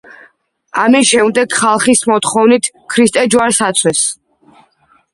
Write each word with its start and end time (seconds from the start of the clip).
ამის 0.83 1.09
შემდეგ, 1.11 1.53
ხალხის 1.59 2.03
მოთხოვნით, 2.13 2.73
ქრისტე 2.95 3.29
ჯვარს 3.37 3.65
აცვეს. 3.71 4.07